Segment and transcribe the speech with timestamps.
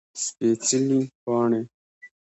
[0.23, 1.61] سپيڅلي پاڼې